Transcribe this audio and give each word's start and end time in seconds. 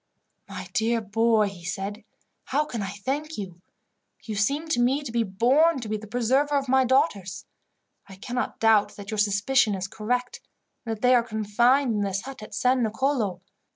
"My 0.49 0.67
dear 0.73 0.99
boy," 0.99 1.49
he 1.49 1.63
said, 1.63 2.03
"How 2.45 2.65
can 2.65 2.81
I 2.81 2.89
thank 2.89 3.37
you! 3.37 3.61
You 4.23 4.33
seem 4.33 4.67
to 4.69 4.79
me 4.79 5.03
to 5.03 5.11
be 5.11 5.21
born 5.21 5.79
to 5.79 5.87
be 5.87 5.95
the 5.95 6.07
preserver 6.07 6.57
of 6.57 6.67
my 6.67 6.83
daughters. 6.83 7.45
I 8.09 8.15
cannot 8.15 8.59
doubt 8.59 8.95
that 8.95 9.11
your 9.11 9.19
suspicion 9.19 9.75
is 9.75 9.87
correct, 9.87 10.41
and 10.87 10.95
that 10.97 11.03
they 11.03 11.13
are 11.13 11.21
confined 11.21 11.93
in 11.93 12.01
this 12.01 12.21
hut 12.23 12.41
at 12.41 12.55
San 12.55 12.81
Nicolo. 12.81 13.41